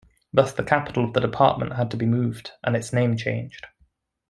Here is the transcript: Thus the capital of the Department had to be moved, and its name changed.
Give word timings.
Thus 0.33 0.51
the 0.51 0.63
capital 0.63 1.03
of 1.03 1.13
the 1.13 1.19
Department 1.19 1.73
had 1.73 1.91
to 1.91 1.95
be 1.97 2.07
moved, 2.07 2.53
and 2.63 2.75
its 2.75 2.91
name 2.91 3.15
changed. 3.17 3.67